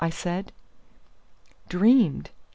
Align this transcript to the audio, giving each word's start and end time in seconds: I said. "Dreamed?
I 0.03 0.09
said. 0.09 0.51
"Dreamed? 1.69 2.31